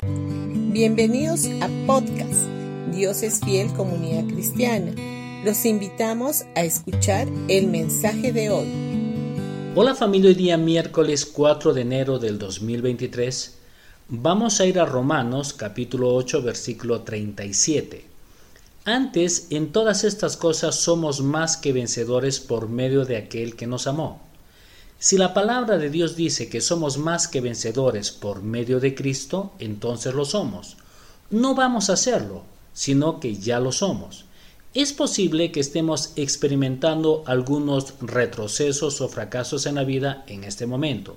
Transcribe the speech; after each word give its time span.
Bienvenidos 0.00 1.46
a 1.60 1.68
podcast 1.84 2.46
Dios 2.92 3.24
es 3.24 3.40
fiel 3.40 3.72
comunidad 3.72 4.32
cristiana. 4.32 4.92
Los 5.44 5.64
invitamos 5.64 6.44
a 6.54 6.62
escuchar 6.62 7.26
el 7.48 7.66
mensaje 7.66 8.32
de 8.32 8.48
hoy. 8.48 9.72
Hola 9.74 9.96
familia, 9.96 10.28
hoy 10.28 10.36
día 10.36 10.56
miércoles 10.56 11.26
4 11.26 11.74
de 11.74 11.80
enero 11.80 12.20
del 12.20 12.38
2023 12.38 13.58
vamos 14.08 14.60
a 14.60 14.66
ir 14.66 14.78
a 14.78 14.86
Romanos 14.86 15.52
capítulo 15.52 16.14
8 16.14 16.42
versículo 16.42 17.00
37. 17.02 18.04
Antes, 18.84 19.48
en 19.50 19.72
todas 19.72 20.04
estas 20.04 20.36
cosas 20.36 20.76
somos 20.76 21.22
más 21.22 21.56
que 21.56 21.72
vencedores 21.72 22.38
por 22.38 22.68
medio 22.68 23.04
de 23.04 23.16
aquel 23.16 23.56
que 23.56 23.66
nos 23.66 23.88
amó. 23.88 24.27
Si 25.00 25.16
la 25.16 25.32
palabra 25.32 25.78
de 25.78 25.90
Dios 25.90 26.16
dice 26.16 26.48
que 26.48 26.60
somos 26.60 26.98
más 26.98 27.28
que 27.28 27.40
vencedores 27.40 28.10
por 28.10 28.42
medio 28.42 28.80
de 28.80 28.96
Cristo, 28.96 29.52
entonces 29.60 30.12
lo 30.12 30.24
somos. 30.24 30.76
No 31.30 31.54
vamos 31.54 31.88
a 31.88 31.92
hacerlo, 31.92 32.42
sino 32.72 33.20
que 33.20 33.36
ya 33.36 33.60
lo 33.60 33.70
somos. 33.70 34.24
Es 34.74 34.92
posible 34.92 35.52
que 35.52 35.60
estemos 35.60 36.12
experimentando 36.16 37.22
algunos 37.26 37.94
retrocesos 38.00 39.00
o 39.00 39.08
fracasos 39.08 39.66
en 39.66 39.76
la 39.76 39.84
vida 39.84 40.24
en 40.26 40.42
este 40.42 40.66
momento, 40.66 41.16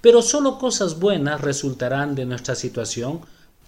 pero 0.00 0.22
solo 0.22 0.58
cosas 0.58 0.98
buenas 0.98 1.42
resultarán 1.42 2.14
de 2.14 2.24
nuestra 2.24 2.54
situación 2.54 3.20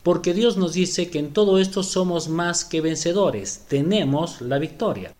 porque 0.02 0.32
Dios 0.32 0.56
nos 0.56 0.72
dice 0.72 1.10
que 1.10 1.18
en 1.18 1.34
todo 1.34 1.58
esto 1.58 1.82
somos 1.82 2.28
más 2.28 2.64
que 2.64 2.80
vencedores, 2.80 3.66
tenemos 3.68 4.40
la 4.40 4.58
victoria. 4.58 5.14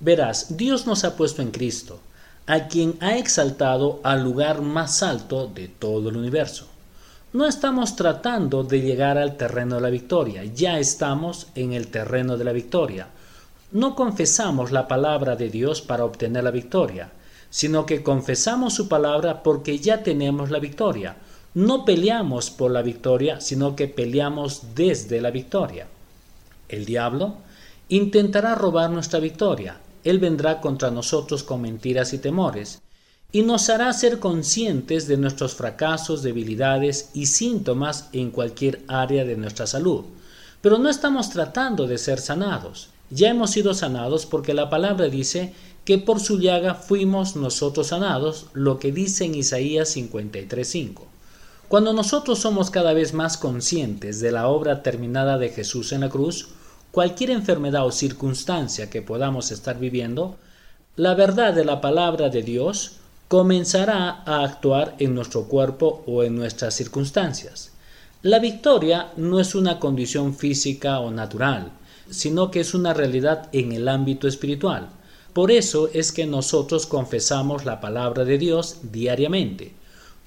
Verás, 0.00 0.56
Dios 0.56 0.86
nos 0.86 1.04
ha 1.04 1.16
puesto 1.16 1.40
en 1.40 1.52
Cristo, 1.52 2.00
a 2.46 2.68
quien 2.68 2.96
ha 3.00 3.16
exaltado 3.16 4.00
al 4.02 4.22
lugar 4.22 4.62
más 4.62 5.02
alto 5.02 5.46
de 5.46 5.68
todo 5.68 6.08
el 6.08 6.16
universo. 6.16 6.66
No 7.32 7.46
estamos 7.46 7.96
tratando 7.96 8.62
de 8.62 8.80
llegar 8.80 9.18
al 9.18 9.36
terreno 9.36 9.76
de 9.76 9.80
la 9.82 9.90
victoria, 9.90 10.44
ya 10.44 10.78
estamos 10.78 11.48
en 11.54 11.72
el 11.72 11.88
terreno 11.88 12.36
de 12.36 12.44
la 12.44 12.52
victoria. 12.52 13.08
No 13.72 13.94
confesamos 13.94 14.70
la 14.70 14.88
palabra 14.88 15.36
de 15.36 15.48
Dios 15.50 15.82
para 15.82 16.04
obtener 16.04 16.44
la 16.44 16.50
victoria, 16.50 17.10
sino 17.50 17.84
que 17.84 18.02
confesamos 18.02 18.74
su 18.74 18.88
palabra 18.88 19.42
porque 19.42 19.78
ya 19.78 20.02
tenemos 20.02 20.50
la 20.50 20.58
victoria 20.58 21.16
no 21.56 21.86
peleamos 21.86 22.50
por 22.50 22.70
la 22.70 22.82
victoria, 22.82 23.40
sino 23.40 23.74
que 23.76 23.88
peleamos 23.88 24.74
desde 24.74 25.22
la 25.22 25.30
victoria. 25.30 25.86
El 26.68 26.84
diablo 26.84 27.36
intentará 27.88 28.54
robar 28.54 28.90
nuestra 28.90 29.20
victoria. 29.20 29.78
Él 30.06 30.20
vendrá 30.20 30.60
contra 30.60 30.92
nosotros 30.92 31.42
con 31.42 31.62
mentiras 31.62 32.12
y 32.12 32.18
temores, 32.18 32.80
y 33.32 33.42
nos 33.42 33.68
hará 33.70 33.92
ser 33.92 34.20
conscientes 34.20 35.08
de 35.08 35.16
nuestros 35.16 35.56
fracasos, 35.56 36.22
debilidades 36.22 37.10
y 37.12 37.26
síntomas 37.26 38.08
en 38.12 38.30
cualquier 38.30 38.82
área 38.86 39.24
de 39.24 39.36
nuestra 39.36 39.66
salud. 39.66 40.04
Pero 40.60 40.78
no 40.78 40.88
estamos 40.88 41.30
tratando 41.30 41.88
de 41.88 41.98
ser 41.98 42.20
sanados. 42.20 42.90
Ya 43.10 43.30
hemos 43.30 43.50
sido 43.50 43.74
sanados 43.74 44.26
porque 44.26 44.54
la 44.54 44.70
palabra 44.70 45.08
dice 45.08 45.52
que 45.84 45.98
por 45.98 46.20
su 46.20 46.38
llaga 46.38 46.76
fuimos 46.76 47.34
nosotros 47.34 47.88
sanados, 47.88 48.46
lo 48.52 48.78
que 48.78 48.92
dice 48.92 49.24
en 49.24 49.34
Isaías 49.34 49.96
53.5. 49.96 51.00
Cuando 51.66 51.92
nosotros 51.92 52.38
somos 52.38 52.70
cada 52.70 52.92
vez 52.92 53.12
más 53.12 53.36
conscientes 53.36 54.20
de 54.20 54.30
la 54.30 54.46
obra 54.46 54.84
terminada 54.84 55.36
de 55.36 55.48
Jesús 55.48 55.90
en 55.90 56.02
la 56.02 56.10
cruz, 56.10 56.46
cualquier 56.96 57.28
enfermedad 57.28 57.84
o 57.84 57.92
circunstancia 57.92 58.88
que 58.88 59.02
podamos 59.02 59.50
estar 59.50 59.78
viviendo, 59.78 60.38
la 60.96 61.14
verdad 61.14 61.52
de 61.52 61.62
la 61.62 61.82
palabra 61.82 62.30
de 62.30 62.40
Dios 62.40 62.92
comenzará 63.28 64.22
a 64.24 64.42
actuar 64.42 64.94
en 64.98 65.14
nuestro 65.14 65.44
cuerpo 65.44 66.02
o 66.06 66.22
en 66.22 66.34
nuestras 66.34 66.72
circunstancias. 66.72 67.72
La 68.22 68.38
victoria 68.38 69.12
no 69.18 69.40
es 69.40 69.54
una 69.54 69.78
condición 69.78 70.34
física 70.34 70.98
o 71.00 71.10
natural, 71.10 71.70
sino 72.08 72.50
que 72.50 72.60
es 72.60 72.72
una 72.72 72.94
realidad 72.94 73.50
en 73.52 73.72
el 73.72 73.88
ámbito 73.88 74.26
espiritual. 74.26 74.88
Por 75.34 75.50
eso 75.50 75.90
es 75.92 76.12
que 76.12 76.24
nosotros 76.24 76.86
confesamos 76.86 77.66
la 77.66 77.78
palabra 77.78 78.24
de 78.24 78.38
Dios 78.38 78.78
diariamente. 78.90 79.74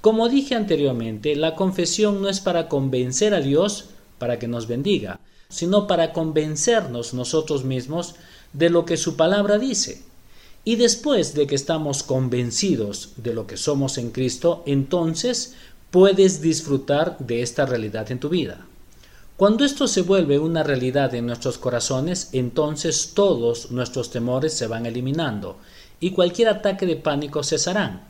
Como 0.02 0.30
dije 0.30 0.54
anteriormente, 0.54 1.36
la 1.36 1.56
confesión 1.56 2.22
no 2.22 2.30
es 2.30 2.40
para 2.40 2.68
convencer 2.68 3.34
a 3.34 3.42
Dios 3.42 3.90
para 4.20 4.38
que 4.38 4.48
nos 4.48 4.68
bendiga, 4.68 5.20
sino 5.50 5.88
para 5.88 6.14
convencernos 6.14 7.14
nosotros 7.14 7.64
mismos 7.64 8.16
de 8.54 8.70
lo 8.70 8.86
que 8.86 8.98
su 8.98 9.16
palabra 9.16 9.58
dice. 9.58 10.04
Y 10.64 10.76
después 10.76 11.34
de 11.34 11.48
que 11.48 11.56
estamos 11.56 12.04
convencidos 12.04 13.14
de 13.18 13.34
lo 13.34 13.48
que 13.48 13.58
somos 13.58 13.98
en 13.98 14.12
Cristo, 14.12 14.64
entonces 14.66 15.56
puedes 15.90 16.42
disfrutar 16.42 17.18
de 17.20 17.42
esta 17.42 17.66
realidad 17.66 18.12
en 18.12 18.20
tu 18.20 18.30
vida. 18.30 18.66
Cuando 19.38 19.64
esto 19.64 19.88
se 19.88 20.02
vuelve 20.02 20.38
una 20.38 20.64
realidad 20.64 21.16
en 21.16 21.26
nuestros 21.26 21.58
corazones, 21.58 22.30
entonces 22.34 23.12
todos 23.14 23.72
nuestros 23.72 24.12
temores 24.12 24.54
se 24.54 24.68
van 24.68 24.86
eliminando 24.86 25.58
y 26.00 26.12
cualquier 26.12 26.50
ataque 26.50 26.86
de 26.86 26.98
pánico 26.98 27.44
cesarán 27.44 28.04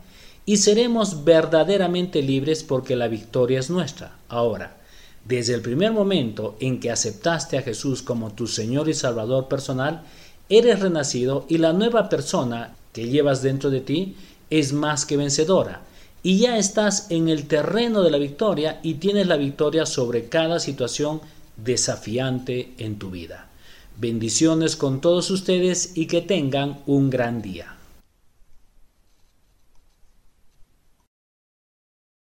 y 0.44 0.56
seremos 0.56 1.24
verdaderamente 1.24 2.22
libres 2.22 2.64
porque 2.64 2.96
la 2.96 3.06
victoria 3.06 3.60
es 3.60 3.70
nuestra. 3.70 4.18
Ahora, 4.28 4.79
desde 5.24 5.54
el 5.54 5.60
primer 5.60 5.92
momento 5.92 6.56
en 6.60 6.80
que 6.80 6.90
aceptaste 6.90 7.58
a 7.58 7.62
Jesús 7.62 8.02
como 8.02 8.32
tu 8.32 8.46
Señor 8.46 8.88
y 8.88 8.94
Salvador 8.94 9.48
personal, 9.48 10.02
eres 10.48 10.80
renacido 10.80 11.46
y 11.48 11.58
la 11.58 11.72
nueva 11.72 12.08
persona 12.08 12.74
que 12.92 13.08
llevas 13.08 13.42
dentro 13.42 13.70
de 13.70 13.80
ti 13.80 14.16
es 14.50 14.72
más 14.72 15.06
que 15.06 15.16
vencedora. 15.16 15.82
Y 16.22 16.38
ya 16.38 16.58
estás 16.58 17.10
en 17.10 17.28
el 17.28 17.46
terreno 17.46 18.02
de 18.02 18.10
la 18.10 18.18
victoria 18.18 18.80
y 18.82 18.94
tienes 18.94 19.26
la 19.26 19.36
victoria 19.36 19.86
sobre 19.86 20.28
cada 20.28 20.58
situación 20.60 21.20
desafiante 21.56 22.74
en 22.78 22.98
tu 22.98 23.10
vida. 23.10 23.48
Bendiciones 23.98 24.76
con 24.76 25.00
todos 25.00 25.30
ustedes 25.30 25.92
y 25.94 26.06
que 26.06 26.20
tengan 26.20 26.80
un 26.86 27.10
gran 27.10 27.42
día. 27.42 27.76